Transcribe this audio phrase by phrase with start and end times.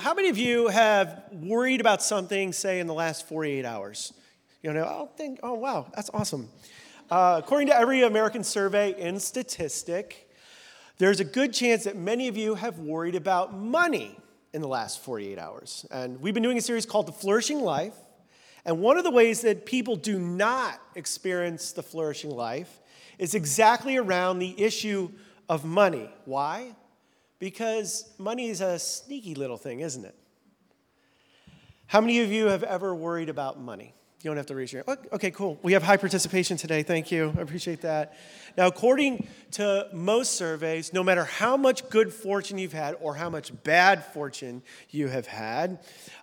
[0.00, 4.14] how many of you have worried about something, say, in the last 48 hours?
[4.62, 6.48] You know, oh, think, oh, wow, that's awesome.
[7.10, 10.30] Uh, according to every American survey and statistic,
[10.98, 14.18] there's a good chance that many of you have worried about money
[14.54, 15.84] in the last 48 hours.
[15.90, 17.94] And we've been doing a series called The Flourishing Life.
[18.64, 22.80] And one of the ways that people do not experience the flourishing life
[23.18, 25.10] is exactly around the issue
[25.48, 26.10] of money.
[26.24, 26.74] Why?
[27.40, 30.14] Because money is a sneaky little thing, isn't it?
[31.86, 33.94] How many of you have ever worried about money?
[34.22, 34.98] You don't have to raise your hand.
[35.14, 35.58] Okay, cool.
[35.62, 36.82] We have high participation today.
[36.82, 37.34] Thank you.
[37.38, 38.18] I appreciate that.
[38.54, 43.30] Now, according to most surveys, no matter how much good fortune you've had or how
[43.30, 45.78] much bad fortune you have had,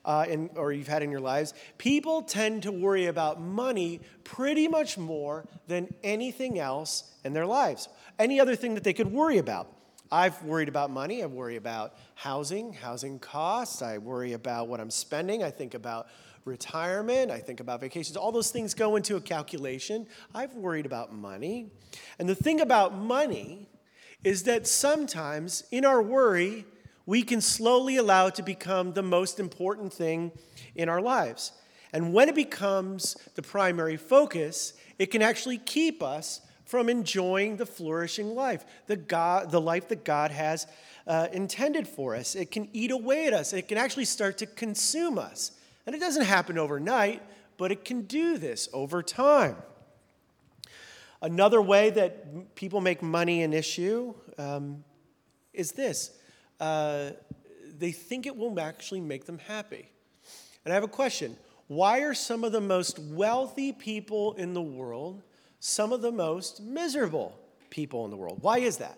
[0.05, 4.67] uh, in, or you've had in your lives, people tend to worry about money pretty
[4.67, 7.89] much more than anything else in their lives.
[8.19, 9.73] Any other thing that they could worry about.
[10.11, 11.23] I've worried about money.
[11.23, 13.81] I worry about housing, housing costs.
[13.81, 15.43] I worry about what I'm spending.
[15.43, 16.07] I think about
[16.47, 20.07] retirement, I think about vacations, all those things go into a calculation.
[20.33, 21.69] I've worried about money.
[22.17, 23.67] And the thing about money
[24.23, 26.65] is that sometimes in our worry,
[27.05, 30.31] we can slowly allow it to become the most important thing
[30.75, 31.51] in our lives.
[31.93, 37.65] And when it becomes the primary focus, it can actually keep us from enjoying the
[37.65, 40.67] flourishing life, the, God, the life that God has
[41.07, 42.35] uh, intended for us.
[42.35, 45.51] It can eat away at us, it can actually start to consume us.
[45.85, 47.23] And it doesn't happen overnight,
[47.57, 49.55] but it can do this over time.
[51.21, 54.83] Another way that people make money an issue um,
[55.53, 56.11] is this
[56.59, 57.11] uh,
[57.79, 59.89] they think it will actually make them happy.
[60.65, 64.61] And I have a question why are some of the most wealthy people in the
[64.61, 65.23] world
[65.59, 67.37] some of the most miserable
[67.69, 68.39] people in the world?
[68.41, 68.97] Why is that?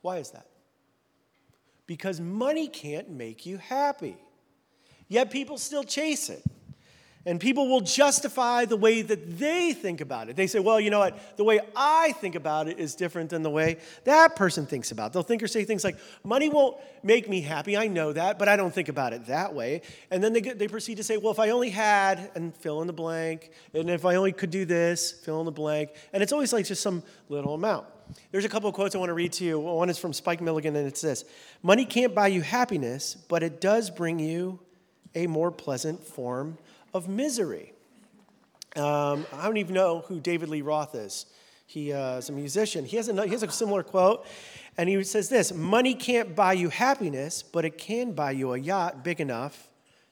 [0.00, 0.46] Why is that?
[1.86, 4.16] Because money can't make you happy.
[5.08, 6.42] Yet people still chase it.
[7.24, 10.34] And people will justify the way that they think about it.
[10.34, 11.36] They say, well, you know what?
[11.36, 15.06] The way I think about it is different than the way that person thinks about
[15.06, 15.12] it.
[15.12, 17.76] They'll think or say things like, money won't make me happy.
[17.76, 19.82] I know that, but I don't think about it that way.
[20.10, 22.88] And then they, they proceed to say, well, if I only had, and fill in
[22.88, 25.90] the blank, and if I only could do this, fill in the blank.
[26.12, 27.86] And it's always like just some little amount.
[28.32, 29.58] There's a couple of quotes I want to read to you.
[29.58, 31.24] One is from Spike Milligan, and it's this
[31.62, 34.58] Money can't buy you happiness, but it does bring you
[35.14, 36.58] a more pleasant form
[36.92, 37.72] of misery.
[38.76, 41.26] Um, I don't even know who David Lee Roth is.
[41.66, 42.84] He uh, is a musician.
[42.84, 44.26] He has, a, he has a similar quote,
[44.76, 48.58] and he says this Money can't buy you happiness, but it can buy you a
[48.58, 49.68] yacht big enough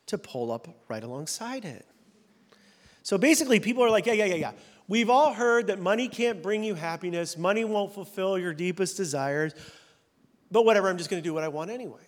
[0.06, 1.86] to pull up right alongside it.
[3.02, 4.52] So basically, people are like, yeah, yeah, yeah, yeah.
[4.88, 9.54] We've all heard that money can't bring you happiness, money won't fulfill your deepest desires,
[10.50, 12.02] but whatever, I'm just going to do what I want anyway.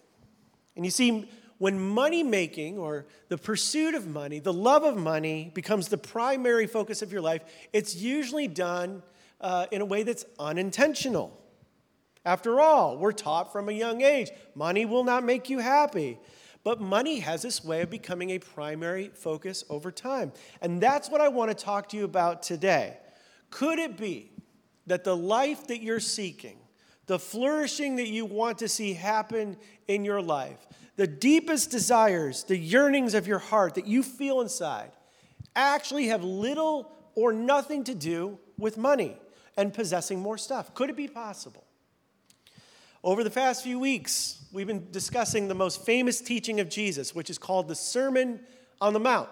[0.77, 1.28] And you see,
[1.62, 6.67] when money making or the pursuit of money, the love of money becomes the primary
[6.67, 7.41] focus of your life,
[7.73, 9.00] it's usually done
[9.41, 11.41] uh, in a way that's unintentional.
[12.25, 16.19] After all, we're taught from a young age money will not make you happy.
[16.65, 20.33] But money has this way of becoming a primary focus over time.
[20.62, 22.97] And that's what I want to talk to you about today.
[23.50, 24.33] Could it be
[24.89, 26.59] that the life that you're seeking,
[27.06, 29.56] the flourishing that you want to see happen
[29.87, 30.67] in your life,
[30.97, 34.93] the deepest desires, the yearnings of your heart that you feel inside,
[35.57, 39.17] actually have little or nothing to do with money
[39.57, 40.75] and possessing more stuff.
[40.75, 41.65] Could it be possible?
[43.05, 47.31] Over the past few weeks, we've been discussing the most famous teaching of Jesus, which
[47.31, 48.41] is called the Sermon
[48.81, 49.29] on the Mount.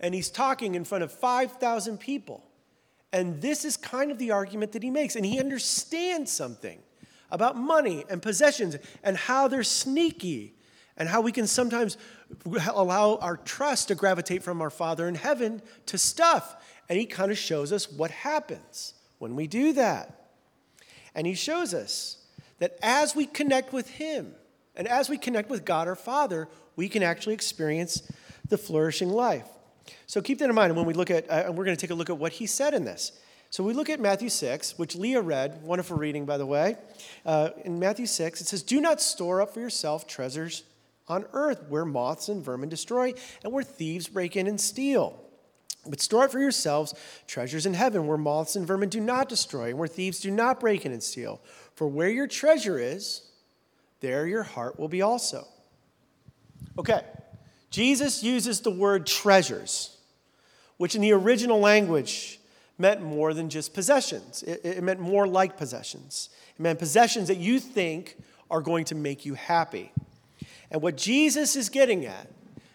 [0.00, 2.44] And he's talking in front of 5,000 people.
[3.12, 5.16] And this is kind of the argument that he makes.
[5.16, 6.80] And he understands something
[7.30, 10.54] about money and possessions and how they're sneaky
[10.96, 11.96] and how we can sometimes
[12.72, 16.56] allow our trust to gravitate from our Father in heaven to stuff.
[16.88, 20.30] And he kind of shows us what happens when we do that.
[21.14, 22.18] And he shows us
[22.58, 24.34] that as we connect with him
[24.76, 28.02] and as we connect with God our Father, we can actually experience
[28.48, 29.48] the flourishing life.
[30.06, 31.94] So keep that in mind when we look at, uh, we're going to take a
[31.94, 33.12] look at what he said in this.
[33.50, 36.76] So we look at Matthew 6, which Leah read, wonderful reading, by the way.
[37.24, 40.64] Uh, in Matthew 6, it says, Do not store up for yourself treasures
[41.08, 43.12] on earth where moths and vermin destroy
[43.42, 45.20] and where thieves break in and steal.
[45.86, 46.94] But store up for yourselves
[47.26, 50.60] treasures in heaven where moths and vermin do not destroy and where thieves do not
[50.60, 51.40] break in and steal.
[51.74, 53.22] For where your treasure is,
[54.00, 55.46] there your heart will be also.
[56.78, 57.02] Okay,
[57.70, 59.98] Jesus uses the word treasures,
[60.76, 62.40] which in the original language
[62.78, 64.42] meant more than just possessions.
[64.42, 66.30] It, it meant more like possessions.
[66.56, 68.16] It meant possessions that you think
[68.50, 69.92] are going to make you happy.
[70.74, 72.26] And what Jesus is getting at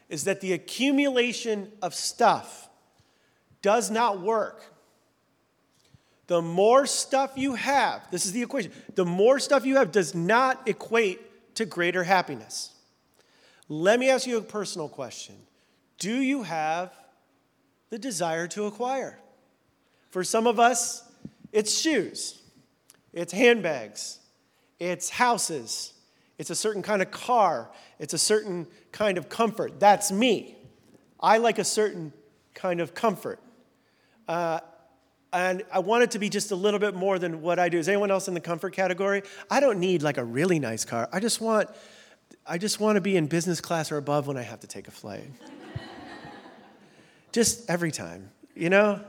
[0.08, 2.70] is that the accumulation of stuff
[3.62, 4.64] does not work.
[6.28, 10.16] The more stuff you have, this is the equation, the more stuff you have does
[10.16, 11.20] not equate
[11.56, 12.74] to greater happiness.
[13.68, 15.36] Let me ask you a personal question
[15.98, 16.94] Do you have
[17.90, 19.20] the desire to acquire?
[20.12, 21.04] For some of us,
[21.52, 22.42] it's shoes,
[23.12, 24.20] it's handbags,
[24.80, 25.96] it's houses,
[26.40, 27.70] it's a certain kind of car,
[28.00, 29.80] it's a certain kind of comfort.
[29.80, 30.56] That's me.
[31.20, 32.14] I like a certain
[32.56, 33.40] kind of comfort.
[34.26, 34.62] Uh,
[35.34, 37.78] and I want it to be just a little bit more than what I do.
[37.78, 39.22] Is anyone else in the comfort category?
[39.52, 41.10] I don't need like a really nice car.
[41.12, 41.70] I just want,
[42.48, 44.88] I just want to be in business class or above when I have to take
[44.88, 45.26] a flight.
[47.34, 49.02] just every time, you know?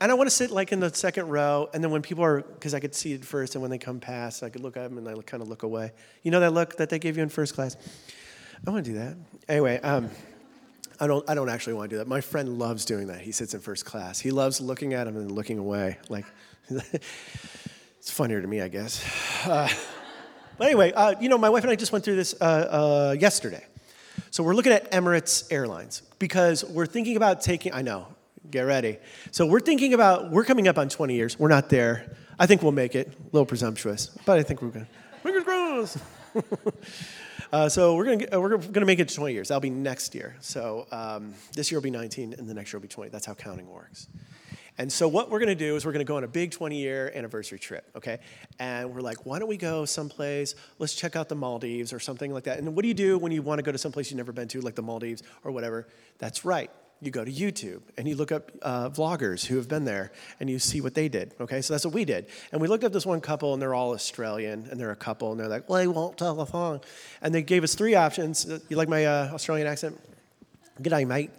[0.00, 2.42] And I want to sit like in the second row, and then when people are,
[2.42, 4.82] because I could see it first, and when they come past, I could look at
[4.88, 5.92] them and I kind of look away.
[6.22, 7.76] You know that look that they gave you in first class?
[8.66, 9.16] I want to do that.
[9.48, 10.10] Anyway, um,
[11.00, 12.08] I don't, I don't actually want to do that.
[12.08, 13.20] My friend loves doing that.
[13.20, 14.18] He sits in first class.
[14.18, 15.98] He loves looking at him and looking away.
[16.08, 16.26] Like,
[16.68, 19.04] it's funnier to me, I guess.
[19.46, 19.68] Uh,
[20.58, 23.16] but anyway, uh, you know, my wife and I just went through this uh, uh
[23.18, 23.64] yesterday.
[24.30, 28.08] So we're looking at Emirates Airlines because we're thinking about taking, I know,
[28.50, 28.98] Get ready.
[29.32, 31.38] So we're thinking about, we're coming up on 20 years.
[31.38, 32.16] We're not there.
[32.38, 33.08] I think we'll make it.
[33.08, 34.90] A little presumptuous, but I think we're going to.
[35.22, 35.98] Fingers crossed.
[37.52, 39.48] uh, so we're to we're to make it to 20 years.
[39.48, 40.36] That'll be next year.
[40.40, 43.10] So um, this year will be 19, and the next year will be 20.
[43.10, 44.06] That's how counting works.
[44.78, 47.58] And so what we're to do is we're to go on a big 20-year anniversary
[47.58, 48.18] trip, okay?
[48.58, 50.54] And we're like, why don't we go someplace?
[50.78, 52.58] Let's check out the Maldives or something like that.
[52.58, 54.48] And what do you do when you want to go to someplace you've never been
[54.48, 55.88] to, like the Maldives or whatever?
[56.18, 56.70] That's right
[57.00, 60.48] you go to YouTube and you look up uh, vloggers who have been there and
[60.48, 61.34] you see what they did.
[61.40, 62.26] Okay, so that's what we did.
[62.52, 65.30] And we looked up this one couple and they're all Australian and they're a couple
[65.30, 66.80] and they're like, well, they won't tell the thong.
[67.20, 68.46] And they gave us three options.
[68.68, 70.00] You like my uh, Australian accent?
[70.80, 71.30] Good day, mate.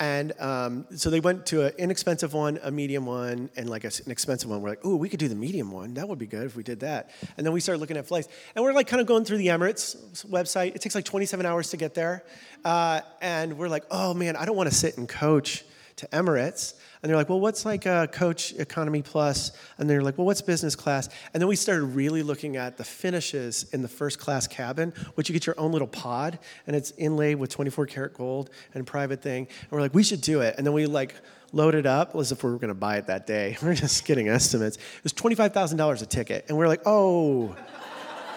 [0.00, 3.90] And um, so they went to an inexpensive one, a medium one, and like a,
[4.04, 4.62] an expensive one.
[4.62, 5.94] We're like, ooh, we could do the medium one.
[5.94, 7.10] That would be good if we did that.
[7.36, 8.28] And then we started looking at flights.
[8.54, 10.76] And we're like kind of going through the Emirates website.
[10.76, 12.24] It takes like 27 hours to get there.
[12.64, 15.64] Uh, and we're like, oh man, I don't want to sit and coach
[15.98, 16.74] to Emirates.
[17.02, 19.52] And they're like, well, what's like a coach economy plus?
[19.78, 21.08] And they're like, well, what's business class?
[21.32, 25.28] And then we started really looking at the finishes in the first class cabin, which
[25.28, 29.22] you get your own little pod, and it's inlaid with 24 karat gold and private
[29.22, 29.46] thing.
[29.62, 30.54] And we're like, we should do it.
[30.56, 31.14] And then we like
[31.52, 33.56] loaded up as if we were going to buy it that day.
[33.62, 34.76] We're just getting estimates.
[34.76, 36.44] It was $25,000 a ticket.
[36.48, 37.56] And we're like, oh,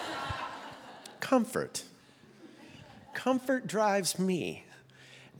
[1.20, 1.82] comfort.
[3.12, 4.64] Comfort drives me.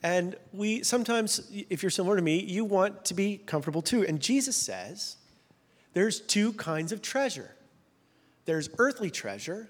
[0.03, 4.05] And we sometimes, if you're similar to me, you want to be comfortable too.
[4.05, 5.17] And Jesus says
[5.95, 7.51] there's two kinds of treasure
[8.45, 9.69] there's earthly treasure,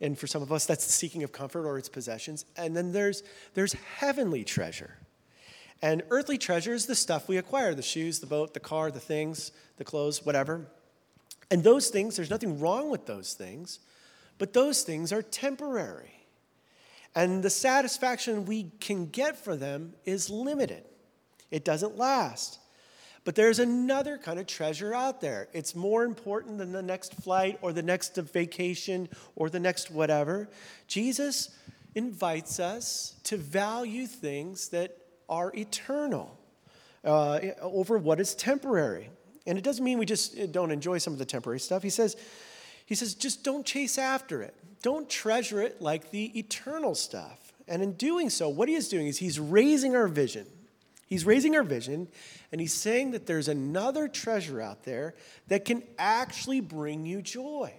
[0.00, 2.44] and for some of us, that's the seeking of comfort or its possessions.
[2.56, 3.22] And then there's,
[3.54, 4.98] there's heavenly treasure.
[5.80, 9.00] And earthly treasure is the stuff we acquire the shoes, the boat, the car, the
[9.00, 10.66] things, the clothes, whatever.
[11.50, 13.80] And those things, there's nothing wrong with those things,
[14.38, 16.13] but those things are temporary.
[17.14, 20.84] And the satisfaction we can get for them is limited,
[21.50, 22.58] it doesn't last.
[23.24, 25.48] But there's another kind of treasure out there.
[25.54, 30.50] It's more important than the next flight or the next vacation or the next whatever.
[30.88, 31.56] Jesus
[31.94, 36.38] invites us to value things that are eternal
[37.02, 39.08] uh, over what is temporary.
[39.46, 41.82] And it doesn't mean we just don't enjoy some of the temporary stuff.
[41.82, 42.16] He says,
[42.84, 44.54] he says, just don't chase after it.
[44.84, 47.54] Don't treasure it like the eternal stuff.
[47.66, 50.44] And in doing so, what he is doing is he's raising our vision.
[51.06, 52.06] He's raising our vision,
[52.52, 55.14] and he's saying that there's another treasure out there
[55.48, 57.72] that can actually bring you joy,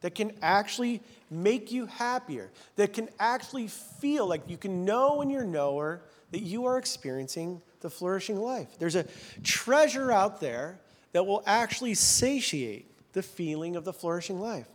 [0.00, 5.28] that can actually make you happier, that can actually feel like you can know in
[5.28, 6.00] your knower
[6.30, 8.78] that you are experiencing the flourishing life.
[8.78, 9.04] There's a
[9.42, 10.78] treasure out there
[11.12, 14.66] that will actually satiate the feeling of the flourishing life.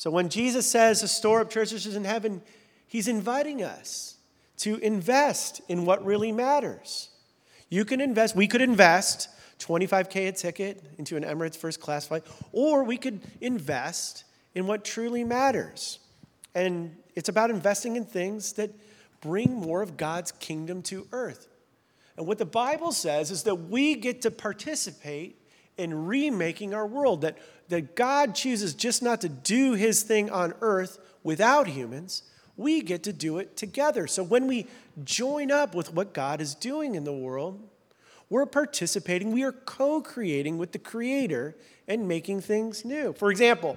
[0.00, 2.40] So when Jesus says to store up treasures in heaven,
[2.86, 4.16] he's inviting us
[4.60, 7.10] to invest in what really matters.
[7.68, 9.28] You can invest, we could invest
[9.58, 14.86] 25K a ticket into an Emirates first class flight, or we could invest in what
[14.86, 15.98] truly matters.
[16.54, 18.70] And it's about investing in things that
[19.20, 21.46] bring more of God's kingdom to earth.
[22.16, 25.39] And what the Bible says is that we get to participate
[25.80, 30.52] in remaking our world, that, that God chooses just not to do his thing on
[30.60, 32.22] earth without humans,
[32.56, 34.06] we get to do it together.
[34.06, 34.66] So when we
[35.02, 37.66] join up with what God is doing in the world,
[38.28, 41.56] we're participating, we are co creating with the Creator
[41.88, 43.12] and making things new.
[43.14, 43.76] For example,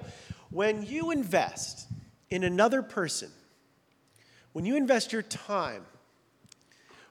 [0.50, 1.88] when you invest
[2.30, 3.30] in another person,
[4.52, 5.84] when you invest your time,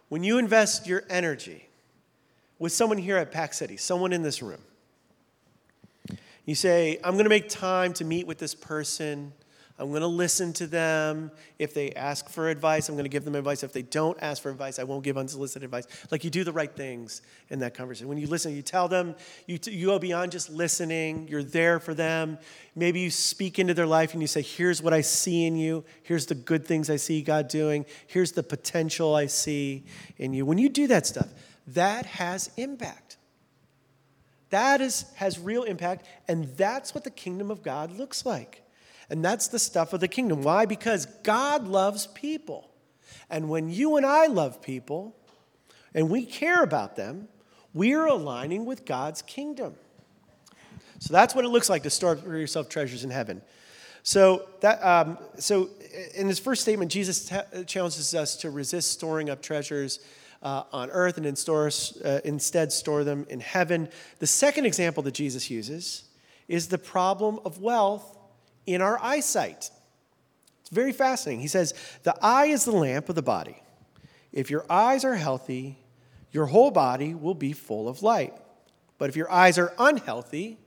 [0.07, 1.67] when you invest your energy
[2.59, 4.61] with someone here at Pax City, someone in this room,
[6.45, 9.33] you say, I'm going to make time to meet with this person.
[9.79, 11.31] I'm going to listen to them.
[11.57, 13.63] If they ask for advice, I'm going to give them advice.
[13.63, 15.87] If they don't ask for advice, I won't give unsolicited advice.
[16.11, 18.07] Like you do the right things in that conversation.
[18.07, 19.15] When you listen, you tell them,
[19.47, 22.37] you, you go beyond just listening, you're there for them.
[22.75, 25.83] Maybe you speak into their life and you say, Here's what I see in you.
[26.03, 27.85] Here's the good things I see God doing.
[28.05, 29.85] Here's the potential I see
[30.17, 30.45] in you.
[30.45, 31.29] When you do that stuff,
[31.67, 33.17] that has impact.
[34.53, 38.61] That is, has real impact, and that's what the kingdom of God looks like.
[39.09, 40.43] And that's the stuff of the kingdom.
[40.43, 40.67] Why?
[40.67, 42.69] Because God loves people.
[43.31, 45.15] And when you and I love people
[45.95, 47.29] and we care about them,
[47.73, 49.73] we're aligning with God's kingdom.
[50.99, 53.41] So that's what it looks like to store for yourself treasures in heaven.
[54.03, 55.71] So, that, um, so
[56.13, 57.27] in his first statement, Jesus
[57.65, 59.99] challenges us to resist storing up treasures
[60.43, 61.35] uh, on earth and in
[62.05, 63.89] uh, instead store them in heaven.
[64.19, 66.03] The second example that Jesus uses
[66.47, 68.17] is the problem of wealth
[68.65, 69.71] in our eyesight.
[70.61, 71.41] It's very fascinating.
[71.41, 71.73] He says,
[72.03, 73.61] The eye is the lamp of the body.
[74.31, 75.79] If your eyes are healthy,
[76.31, 78.33] your whole body will be full of light.
[78.97, 80.57] But if your eyes are unhealthy,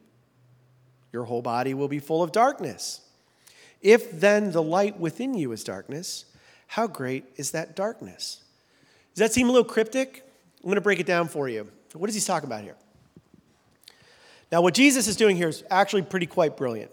[1.12, 3.00] your whole body will be full of darkness.
[3.82, 6.24] If then the light within you is darkness,
[6.68, 8.42] how great is that darkness?
[9.16, 10.22] Does that seem a little cryptic?
[10.58, 11.66] I'm going to break it down for you.
[11.94, 12.76] What is he talking about here?
[14.52, 16.90] Now, what Jesus is doing here is actually pretty quite brilliant.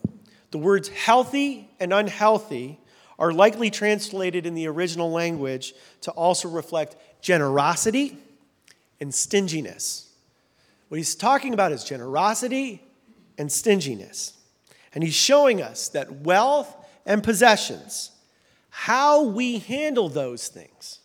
[0.51, 2.79] The words healthy and unhealthy
[3.19, 8.17] are likely translated in the original language to also reflect generosity
[9.01, 10.09] and stinginess.
[10.87, 12.81] What he's talking about is generosity
[13.37, 14.31] and stinginess.
[14.95, 16.73] And he's showing us that wealth
[17.05, 18.11] and possessions,
[18.69, 20.99] how we handle those things,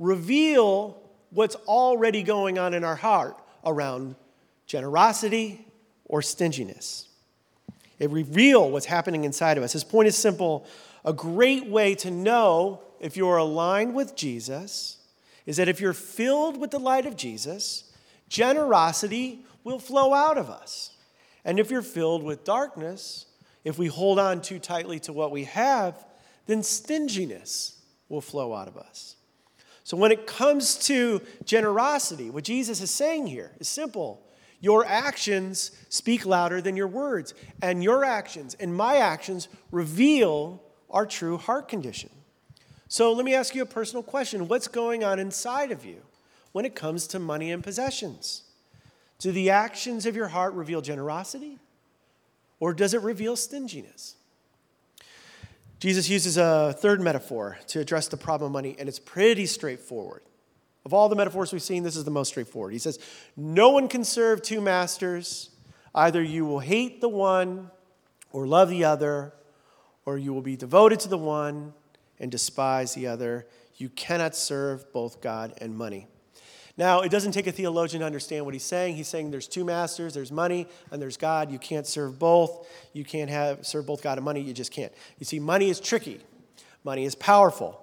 [0.00, 4.16] reveal what's already going on in our heart around
[4.66, 5.64] generosity
[6.06, 7.08] or stinginess.
[8.00, 9.72] It reveals what's happening inside of us.
[9.72, 10.66] His point is simple.
[11.04, 14.96] A great way to know if you're aligned with Jesus
[15.46, 17.92] is that if you're filled with the light of Jesus,
[18.28, 20.90] generosity will flow out of us.
[21.44, 23.26] And if you're filled with darkness,
[23.64, 25.94] if we hold on too tightly to what we have,
[26.46, 29.16] then stinginess will flow out of us.
[29.90, 34.22] So, when it comes to generosity, what Jesus is saying here is simple.
[34.60, 41.06] Your actions speak louder than your words, and your actions and my actions reveal our
[41.06, 42.10] true heart condition.
[42.86, 46.02] So, let me ask you a personal question What's going on inside of you
[46.52, 48.44] when it comes to money and possessions?
[49.18, 51.58] Do the actions of your heart reveal generosity,
[52.60, 54.14] or does it reveal stinginess?
[55.80, 60.22] Jesus uses a third metaphor to address the problem of money, and it's pretty straightforward.
[60.84, 62.74] Of all the metaphors we've seen, this is the most straightforward.
[62.74, 62.98] He says,
[63.34, 65.50] No one can serve two masters.
[65.94, 67.70] Either you will hate the one
[68.30, 69.32] or love the other,
[70.04, 71.72] or you will be devoted to the one
[72.18, 73.46] and despise the other.
[73.76, 76.08] You cannot serve both God and money.
[76.76, 78.96] Now, it doesn't take a theologian to understand what he's saying.
[78.96, 81.50] He's saying there's two masters, there's money and there's God.
[81.50, 82.66] You can't serve both.
[82.92, 84.40] You can't have serve both God and money.
[84.40, 84.92] You just can't.
[85.18, 86.20] You see, money is tricky.
[86.84, 87.80] Money is powerful.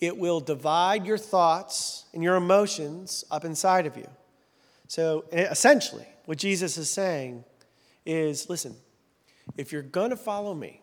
[0.00, 4.08] It will divide your thoughts and your emotions up inside of you.
[4.88, 7.44] So essentially, what Jesus is saying
[8.04, 8.76] is listen,
[9.56, 10.82] if you're going to follow me,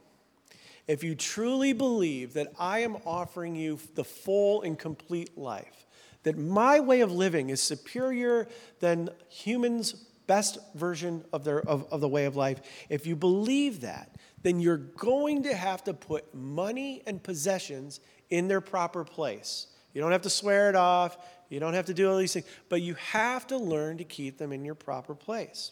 [0.88, 5.86] if you truly believe that I am offering you the full and complete life,
[6.24, 8.48] that my way of living is superior
[8.80, 9.94] than humans'
[10.26, 14.60] best version of, their, of, of the way of life, if you believe that, then
[14.60, 18.00] you're going to have to put money and possessions
[18.30, 19.68] in their proper place.
[19.94, 21.18] You don't have to swear it off,
[21.50, 24.38] you don't have to do all these things, but you have to learn to keep
[24.38, 25.72] them in your proper place.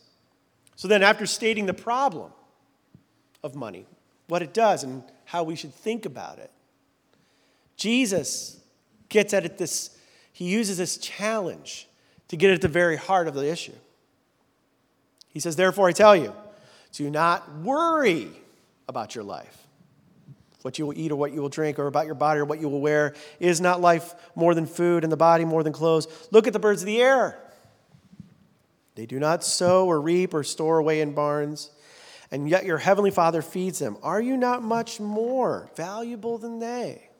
[0.75, 2.31] So then, after stating the problem
[3.43, 3.85] of money,
[4.27, 6.51] what it does, and how we should think about it,
[7.77, 8.59] Jesus
[9.09, 9.97] gets at it this
[10.31, 11.87] he uses this challenge
[12.29, 13.75] to get at the very heart of the issue.
[15.29, 16.33] He says, Therefore, I tell you,
[16.93, 18.29] do not worry
[18.87, 19.57] about your life,
[20.61, 22.59] what you will eat or what you will drink, or about your body or what
[22.59, 23.13] you will wear.
[23.39, 26.07] Is not life more than food, and the body more than clothes?
[26.31, 27.37] Look at the birds of the air.
[28.95, 31.71] They do not sow or reap or store away in barns,
[32.29, 33.97] and yet your heavenly Father feeds them.
[34.03, 37.10] Are you not much more valuable than they?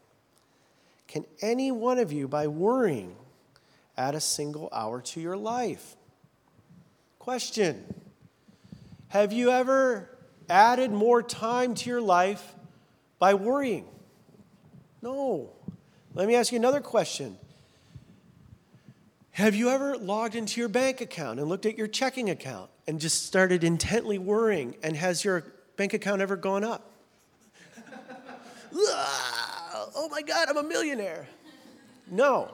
[1.12, 3.18] Can any one of you, by worrying,
[3.98, 5.98] add a single hour to your life?
[7.20, 7.94] Question
[9.10, 10.18] Have you ever
[10.50, 12.56] added more time to your life
[13.20, 13.90] by worrying?
[15.02, 15.52] No.
[16.14, 17.38] Let me ask you another question.
[19.32, 23.02] Have you ever logged into your bank account and looked at your checking account and
[23.02, 24.76] just started intently worrying?
[24.82, 25.44] And has your
[25.76, 26.90] bank account ever gone up?
[29.96, 31.28] oh my God, I'm a millionaire.
[32.10, 32.52] No,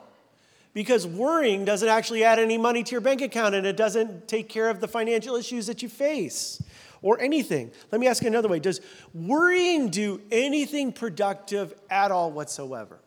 [0.74, 4.48] because worrying doesn't actually add any money to your bank account and it doesn't take
[4.48, 6.62] care of the financial issues that you face
[7.01, 7.72] or anything.
[7.91, 8.82] Let me ask you another way Does
[9.13, 13.00] worrying do anything productive at all whatsoever?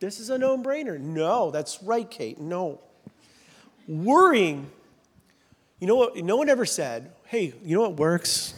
[0.00, 0.98] This is a no brainer.
[0.98, 2.40] No, that's right, Kate.
[2.40, 2.80] No.
[3.86, 4.70] Worrying,
[5.78, 6.16] you know what?
[6.16, 8.54] No one ever said, hey, you know what works?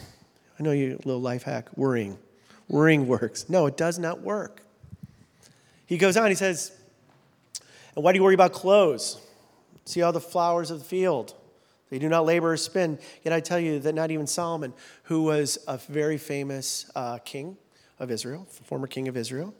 [0.59, 2.17] I know you, little life hack, worrying.
[2.67, 3.49] Worrying works.
[3.49, 4.61] No, it does not work.
[5.85, 6.71] He goes on, he says,
[7.95, 9.19] and why do you worry about clothes?
[9.85, 11.33] See all the flowers of the field.
[11.89, 12.99] They do not labor or spin.
[13.23, 17.57] Yet I tell you that not even Solomon, who was a very famous uh, king
[17.99, 19.53] of Israel, former king of Israel,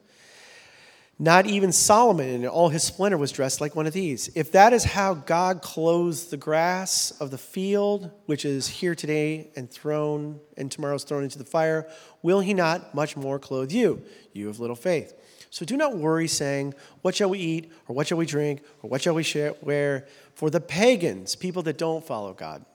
[1.18, 4.30] not even Solomon in all his splendor was dressed like one of these.
[4.36, 9.50] If that is how God clothes the grass of the field, which is here today
[9.56, 11.88] and thrown and tomorrow is thrown into the fire,
[12.22, 14.02] will he not much more clothe you,
[14.34, 15.14] you of little faith?
[15.52, 18.90] So do not worry, saying, What shall we eat, or what shall we drink, or
[18.90, 19.26] what shall we
[19.62, 20.06] wear?
[20.34, 22.66] For the pagans, people that don't follow God,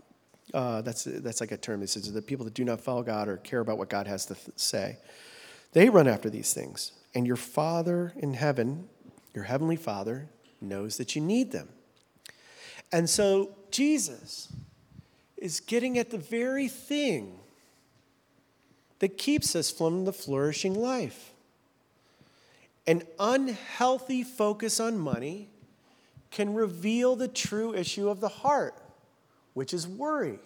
[0.55, 1.81] uh, that's, that's like a term.
[1.81, 4.25] This is the people that do not follow God or care about what God has
[4.27, 4.97] to th- say.
[5.73, 6.93] They run after these things.
[7.15, 8.89] And your Father in heaven,
[9.35, 10.29] your heavenly Father,
[10.61, 11.69] knows that you need them.
[12.93, 14.53] And so Jesus
[15.37, 17.39] is getting at the very thing
[18.99, 21.33] that keeps us from the flourishing life.
[22.87, 25.49] An unhealthy focus on money
[26.31, 28.75] can reveal the true issue of the heart,
[29.55, 30.39] which is worry.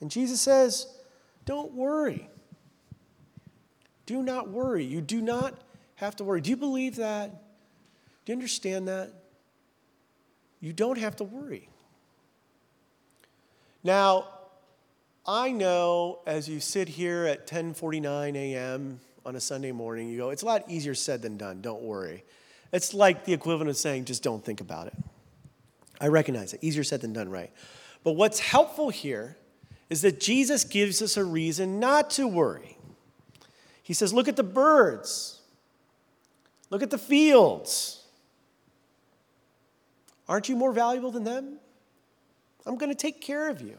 [0.00, 0.86] And Jesus says,
[1.44, 2.28] Don't worry.
[4.06, 4.84] Do not worry.
[4.84, 5.54] You do not
[5.96, 6.40] have to worry.
[6.40, 7.30] Do you believe that?
[8.24, 9.12] Do you understand that?
[10.60, 11.68] You don't have to worry.
[13.84, 14.28] Now,
[15.26, 19.00] I know as you sit here at 10:49 a.m.
[19.24, 21.60] on a Sunday morning, you go, it's a lot easier said than done.
[21.60, 22.24] Don't worry.
[22.72, 24.94] It's like the equivalent of saying, just don't think about it.
[26.00, 26.62] I recognize it.
[26.62, 27.50] Easier said than done, right?
[28.04, 29.36] But what's helpful here
[29.88, 32.75] is that Jesus gives us a reason not to worry.
[33.86, 35.42] He says, Look at the birds,
[36.70, 38.02] look at the fields.
[40.28, 41.60] Aren't you more valuable than them?
[42.66, 43.78] I'm going to take care of you.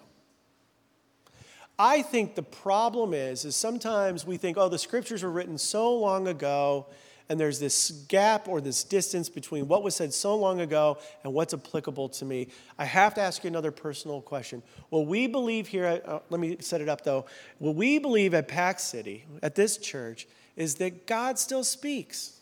[1.78, 5.94] I think the problem is, is sometimes we think, oh, the scriptures were written so
[5.94, 6.86] long ago
[7.30, 11.34] and there's this gap or this distance between what was said so long ago and
[11.34, 12.48] what's applicable to me.
[12.78, 14.64] I have to ask you another personal question.
[14.92, 17.26] Will we believe here, uh, let me set it up though,
[17.60, 22.40] will we believe at Pax City, at this church, is that God still speaks?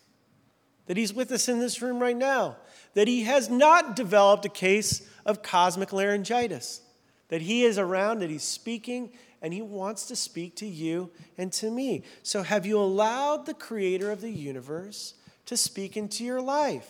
[0.86, 2.58] That He's with us in this room right now?
[2.94, 6.82] That He has not developed a case of cosmic laryngitis?
[7.30, 9.12] That He is around, that He's speaking,
[9.46, 12.02] and He wants to speak to you and to me.
[12.24, 15.14] So, have you allowed the Creator of the universe
[15.46, 16.90] to speak into your life,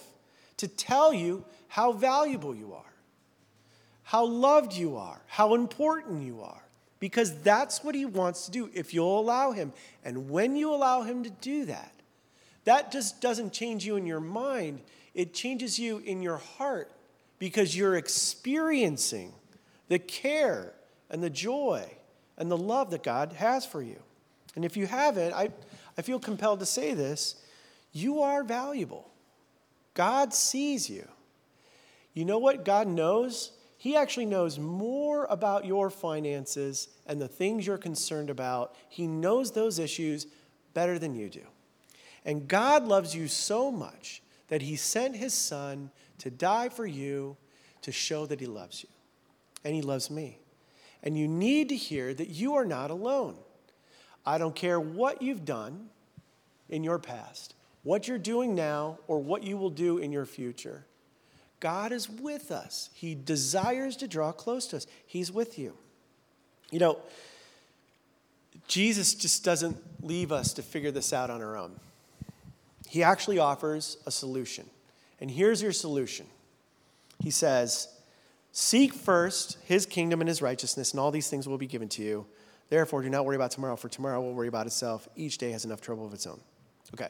[0.55, 2.93] to tell you how valuable you are,
[4.03, 6.63] how loved you are, how important you are?
[6.99, 9.73] Because that's what He wants to do if you'll allow Him.
[10.05, 11.91] And when you allow Him to do that,
[12.63, 14.79] that just doesn't change you in your mind,
[15.13, 16.89] it changes you in your heart
[17.37, 19.33] because you're experiencing
[19.89, 20.71] the care
[21.09, 21.91] and the joy
[22.37, 23.97] and the love that God has for you.
[24.55, 25.49] And if you haven't, I,
[25.97, 27.35] I feel compelled to say this
[27.91, 29.09] you are valuable.
[29.93, 31.07] God sees you.
[32.13, 33.51] You know what God knows?
[33.77, 38.75] He actually knows more about your finances and the things you're concerned about.
[38.89, 40.27] He knows those issues
[40.73, 41.43] better than you do.
[42.25, 47.37] And God loves you so much that He sent His Son to die for you
[47.81, 48.89] to show that He loves you.
[49.63, 50.39] And He loves me.
[51.05, 53.35] And you need to hear that you are not alone.
[54.25, 55.89] I don't care what you've done
[56.67, 60.85] in your past, what you're doing now, or what you will do in your future.
[61.59, 62.89] God is with us.
[62.93, 64.87] He desires to draw close to us.
[65.05, 65.75] He's with you.
[66.71, 66.99] You know,
[68.67, 71.79] Jesus just doesn't leave us to figure this out on our own.
[72.87, 74.65] He actually offers a solution.
[75.19, 76.25] And here's your solution
[77.23, 77.87] He says,
[78.57, 82.01] Seek first his kingdom and his righteousness, and all these things will be given to
[82.01, 82.25] you.
[82.69, 85.09] Therefore, do not worry about tomorrow, for tomorrow will worry about itself.
[85.13, 86.39] Each day has enough trouble of its own.
[86.93, 87.09] Okay,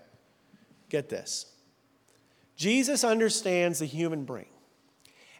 [0.90, 1.46] get this.
[2.56, 4.48] Jesus understands the human brain,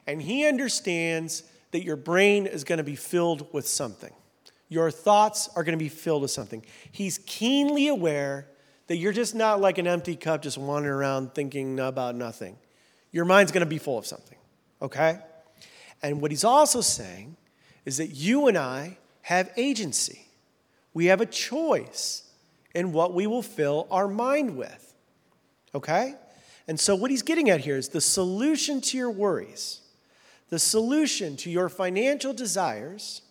[0.06, 1.42] and he understands
[1.72, 4.12] that your brain is going to be filled with something.
[4.68, 6.64] Your thoughts are going to be filled with something.
[6.92, 8.46] He's keenly aware
[8.86, 12.58] that you're just not like an empty cup just wandering around thinking about nothing.
[13.10, 14.38] Your mind's going to be full of something,
[14.80, 15.18] okay?
[16.02, 17.36] And what he's also saying
[17.84, 20.26] is that you and I have agency.
[20.94, 22.22] We have a choice
[22.74, 24.94] in what we will fill our mind with,
[25.74, 26.14] okay?
[26.68, 29.80] And so, what he's getting at here is the solution to your worries,
[30.48, 33.22] the solution to your financial desires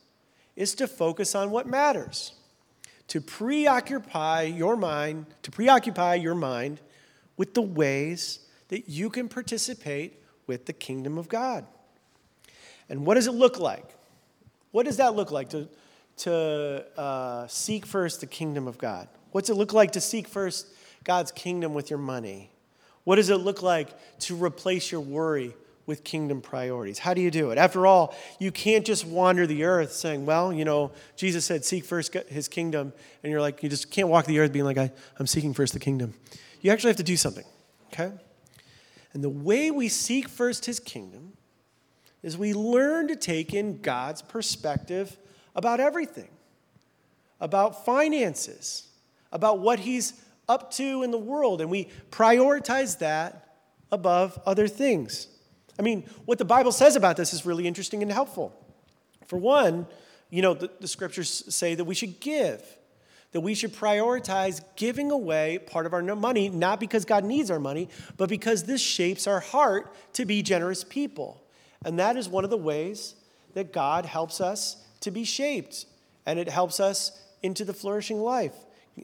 [0.56, 2.34] is to focus on what matters
[3.08, 6.82] to preoccupy your mind, to preoccupy your mind
[7.38, 11.66] with the ways that you can participate with the kingdom of God.
[12.90, 13.96] And what does it look like?
[14.72, 15.68] What does that look like to,
[16.18, 19.08] to uh, seek first the kingdom of God?
[19.32, 20.68] What's it look like to seek first
[21.04, 22.52] God's kingdom with your money?
[23.04, 23.90] What does it look like
[24.22, 25.54] to replace your worry
[25.86, 27.00] with kingdom priorities.
[27.00, 27.58] How do you do it?
[27.58, 31.86] After all, you can't just wander the earth saying, well, you know, Jesus said, seek
[31.86, 32.94] first his kingdom.
[33.24, 35.74] And you're like, you just can't walk the earth being like, I, am seeking first
[35.74, 36.16] the kingdom.
[36.62, 37.46] You actually have to do something,
[37.94, 38.12] okay?
[39.14, 41.34] And the way we seek first his kingdom
[42.26, 45.16] is we learn to take in God's perspective
[45.56, 46.30] about everything,
[47.40, 48.88] about finances,
[49.32, 50.14] about what he's
[50.50, 51.62] up to in the world.
[51.62, 53.60] And we prioritize that
[53.92, 55.28] above other things.
[55.78, 58.60] I mean, what the Bible says about this is really interesting and helpful.
[59.28, 59.86] For one,
[60.32, 62.64] you know, the, the, scriptures say that we should give,
[63.34, 67.60] that we should prioritize giving away part of our money, not because God needs our
[67.60, 71.44] money, but because this shapes our heart to be generous people.
[71.84, 73.16] And that is one of the ways
[73.54, 75.86] that God helps us to be shaped,
[76.26, 77.12] and it helps us
[77.44, 78.54] into the flourishing life.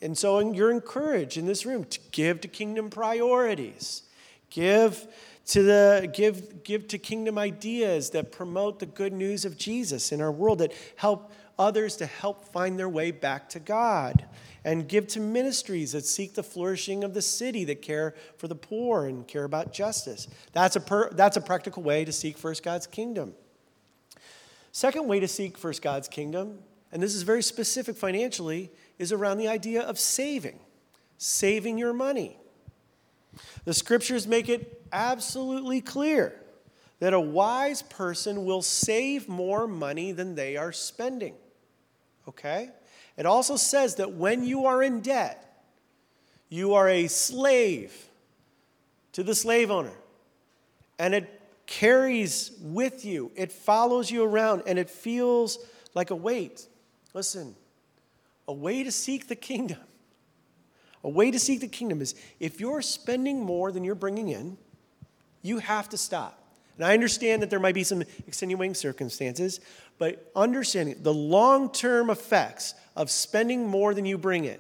[0.02, 4.04] And so you're encouraged in this room to give to kingdom priorities.
[4.50, 5.08] Give
[5.48, 10.22] to the give give to kingdom ideas that promote the good news of Jesus in
[10.22, 11.32] our world that help
[11.62, 14.26] others to help find their way back to God
[14.66, 18.56] and give to ministries that seek the flourishing of the city that care for the
[18.56, 20.28] poor and care about justice.
[20.54, 23.36] That's a per, that's a practical way to seek first God's kingdom.
[24.72, 26.60] Second way to seek first God's kingdom,
[26.92, 30.60] and this is very specific financially, is around the idea of saving.
[31.18, 32.38] Saving your money.
[33.66, 36.36] The scriptures make it absolutely clear
[37.00, 41.36] that a wise person will save more money than they are spending.
[42.28, 42.70] Okay?
[43.18, 45.64] It also says that when you are in debt,
[46.50, 47.94] you are a slave
[49.14, 49.94] to the slave owner.
[51.00, 55.58] And it carries with you, it follows you around, and it feels
[55.94, 56.68] like a weight.
[57.14, 57.56] Listen,
[58.48, 59.80] a way to seek the kingdom
[61.04, 64.58] a way to seek the kingdom is if you're spending more than you're bringing in,
[65.42, 66.38] you have to stop.
[66.78, 69.60] And I understand that there might be some extenuating circumstances,
[70.02, 74.58] but understanding the long term effects of spending more than you bring in.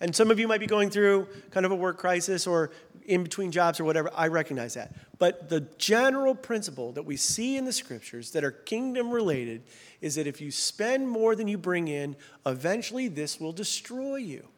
[0.00, 2.72] And some of you might be going through kind of a work crisis or
[3.04, 4.10] in between jobs or whatever.
[4.12, 4.92] I recognize that.
[5.20, 9.62] But the general principle that we see in the scriptures that are kingdom related
[10.00, 14.48] is that if you spend more than you bring in, eventually this will destroy you.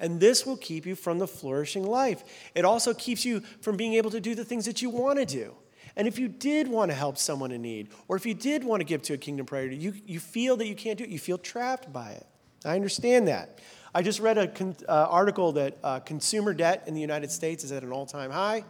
[0.00, 2.50] And this will keep you from the flourishing life.
[2.56, 5.24] It also keeps you from being able to do the things that you want to
[5.24, 5.54] do.
[5.96, 8.80] And if you did want to help someone in need, or if you did want
[8.80, 11.18] to give to a kingdom priority, you, you feel that you can't do it, you
[11.18, 12.26] feel trapped by it.
[12.64, 13.60] I understand that.
[13.94, 17.72] I just read an uh, article that uh, consumer debt in the United States is
[17.72, 18.64] at an all time high.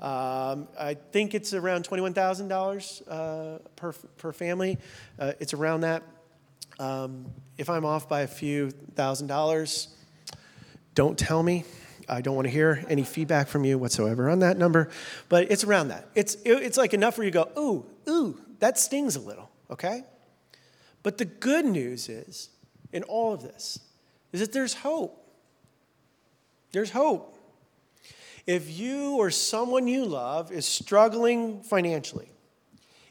[0.00, 4.78] Um, I think it's around $21,000 uh, per, per family.
[5.18, 6.04] Uh, it's around that.
[6.78, 9.88] Um, if I'm off by a few thousand dollars,
[10.94, 11.64] don't tell me.
[12.08, 14.88] I don't want to hear any feedback from you whatsoever on that number,
[15.28, 16.08] but it's around that.
[16.14, 20.04] It's, it's like enough where you go, ooh, ooh, that stings a little, okay?
[21.02, 22.50] But the good news is,
[22.92, 23.80] in all of this,
[24.32, 25.24] is that there's hope.
[26.72, 27.38] There's hope.
[28.46, 32.30] If you or someone you love is struggling financially,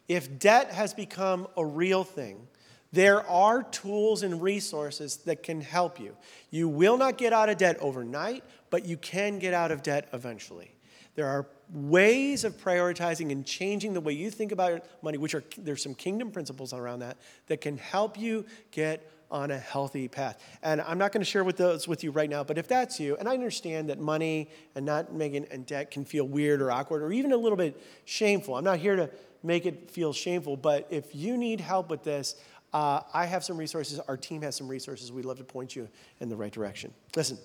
[0.07, 2.47] if debt has become a real thing,
[2.91, 6.15] there are tools and resources that can help you.
[6.49, 10.07] You will not get out of debt overnight, but you can get out of debt
[10.13, 10.73] eventually.
[11.15, 15.43] There are ways of prioritizing and changing the way you think about money, which are
[15.57, 20.41] there's some kingdom principles around that that can help you get on a healthy path.
[20.63, 22.99] And I'm not going to share with those with you right now, but if that's
[22.99, 26.71] you, and I understand that money and not making and debt can feel weird or
[26.71, 28.55] awkward or even a little bit shameful.
[28.55, 29.09] I'm not here to
[29.43, 32.35] make it feel shameful, but if you need help with this,
[32.73, 33.99] uh, I have some resources.
[34.07, 35.11] Our team has some resources.
[35.11, 35.87] We'd love to point you
[36.19, 36.93] in the right direction.
[37.15, 37.37] Listen.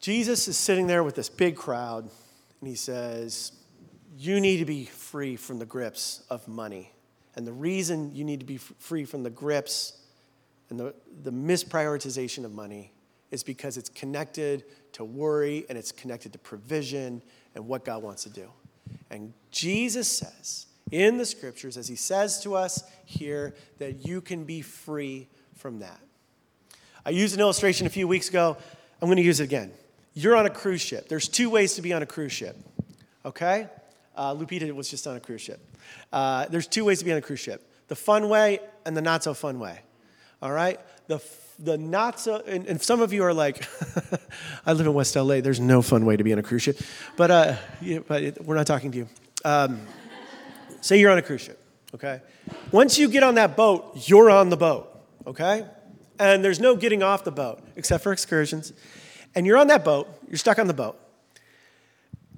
[0.00, 2.10] Jesus is sitting there with this big crowd,
[2.60, 3.52] and he says,
[4.18, 6.92] You need to be free from the grips of money.
[7.36, 9.98] And the reason you need to be free from the grips
[10.70, 12.92] and the, the misprioritization of money
[13.30, 17.22] is because it's connected to worry and it's connected to provision
[17.54, 18.50] and what God wants to do.
[19.10, 24.44] And Jesus says in the scriptures, as he says to us here, that you can
[24.44, 25.26] be free
[25.56, 25.98] from that.
[27.04, 28.56] I used an illustration a few weeks ago.
[29.00, 29.72] I'm going to use it again.
[30.14, 31.08] You're on a cruise ship.
[31.08, 32.56] There's two ways to be on a cruise ship,
[33.24, 33.66] okay?
[34.14, 35.60] Uh, Lupita was just on a cruise ship.
[36.12, 39.02] Uh, there's two ways to be on a cruise ship the fun way and the
[39.02, 39.80] not so fun way,
[40.40, 40.80] all right?
[41.08, 41.22] The,
[41.58, 43.68] the not so, and, and some of you are like,
[44.66, 46.78] I live in West LA, there's no fun way to be on a cruise ship.
[47.16, 49.08] But, uh, yeah, but it, we're not talking to you.
[49.44, 49.80] Um,
[50.82, 51.58] say you're on a cruise ship,
[51.94, 52.20] okay?
[52.70, 54.90] Once you get on that boat, you're on the boat,
[55.26, 55.66] okay?
[56.18, 58.74] And there's no getting off the boat except for excursions.
[59.34, 60.98] And you're on that boat, you're stuck on the boat.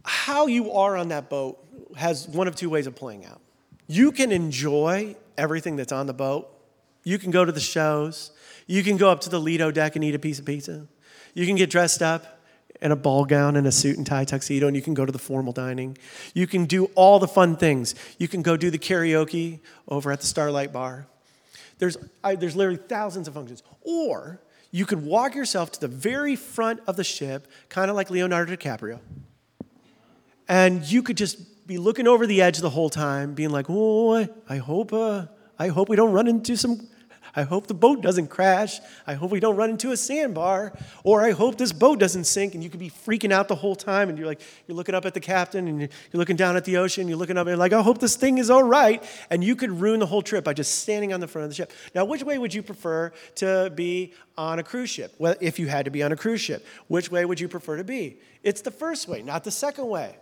[0.04, 1.58] How you are on that boat
[1.96, 3.40] has one of two ways of playing out.
[3.86, 6.48] You can enjoy everything that's on the boat.
[7.02, 8.30] You can go to the shows.
[8.66, 10.86] You can go up to the Lido deck and eat a piece of pizza.
[11.34, 12.33] You can get dressed up
[12.84, 15.10] in a ball gown and a suit and tie tuxedo, and you can go to
[15.10, 15.96] the formal dining.
[16.34, 17.94] You can do all the fun things.
[18.18, 21.06] You can go do the karaoke over at the Starlight Bar.
[21.78, 23.62] There's, I, there's literally thousands of functions.
[23.80, 24.38] Or
[24.70, 28.54] you could walk yourself to the very front of the ship, kind of like Leonardo
[28.54, 28.98] DiCaprio,
[30.46, 34.28] and you could just be looking over the edge the whole time, being like, "Oh,
[34.46, 35.26] I hope, uh,
[35.58, 36.86] I hope we don't run into some
[37.36, 38.78] I hope the boat doesn't crash.
[39.06, 40.72] I hope we don't run into a sandbar.
[41.02, 42.54] Or I hope this boat doesn't sink.
[42.54, 44.08] And you could be freaking out the whole time.
[44.08, 46.76] And you're like, you're looking up at the captain and you're looking down at the
[46.76, 47.08] ocean.
[47.08, 49.02] You're looking up and you're like, I hope this thing is all right.
[49.30, 51.56] And you could ruin the whole trip by just standing on the front of the
[51.56, 51.72] ship.
[51.94, 55.14] Now, which way would you prefer to be on a cruise ship?
[55.18, 57.78] Well, if you had to be on a cruise ship, which way would you prefer
[57.78, 58.18] to be?
[58.44, 60.16] It's the first way, not the second way.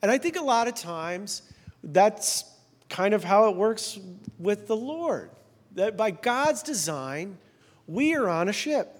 [0.00, 1.42] And I think a lot of times
[1.82, 2.44] that's
[2.88, 3.98] kind of how it works
[4.38, 5.30] with the Lord
[5.74, 7.38] that by God's design,
[7.86, 8.96] we are on a ship,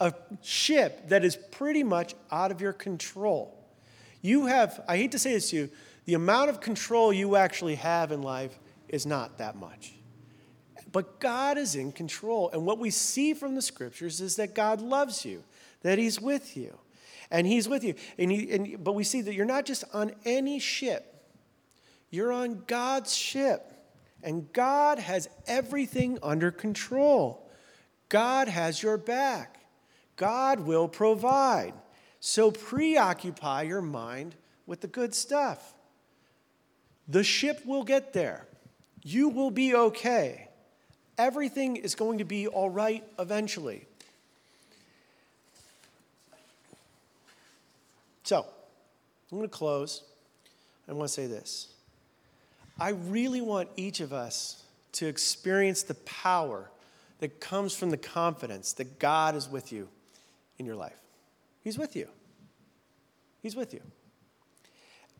[0.00, 3.54] a ship that is pretty much out of your control.
[4.22, 5.70] You have, I hate to say this to you,
[6.04, 9.92] the amount of control you actually have in life is not that much.
[10.90, 12.50] But God is in control.
[12.50, 15.44] And what we see from the scriptures is that God loves you,
[15.82, 16.78] that He's with you.
[17.30, 17.94] And He's with you.
[18.16, 21.14] And he, and, but we see that you're not just on any ship,
[22.10, 23.72] you're on God's ship.
[24.22, 27.48] And God has everything under control.
[28.08, 29.60] God has your back.
[30.16, 31.74] God will provide.
[32.20, 34.34] So preoccupy your mind
[34.66, 35.74] with the good stuff.
[37.06, 38.46] The ship will get there.
[39.02, 40.48] You will be okay.
[41.16, 43.86] Everything is going to be all right eventually.
[48.24, 48.44] So,
[49.32, 50.02] I'm going to close.
[50.86, 51.68] I want to say this.
[52.78, 54.62] I really want each of us
[54.92, 56.70] to experience the power
[57.18, 59.88] that comes from the confidence that God is with you
[60.58, 60.98] in your life.
[61.62, 62.08] He's with you.
[63.42, 63.80] He's with you.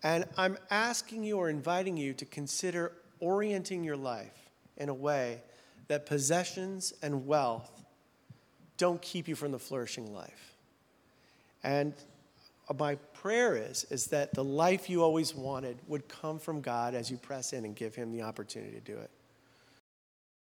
[0.02, 5.42] And I'm asking you or inviting you to consider orienting your life in a way
[5.88, 7.70] that possessions and wealth
[8.76, 10.54] don't keep you from the flourishing life.
[11.64, 11.94] And
[12.68, 16.94] Uh, my prayer is is that the life you always wanted would come from God
[16.94, 19.10] as you press in and give him the opportunity to do it.